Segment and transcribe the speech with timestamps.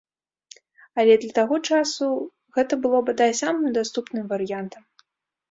[1.03, 2.07] Але для таго часу
[2.57, 4.83] гэта было, бадай, самым даступным варыянтам.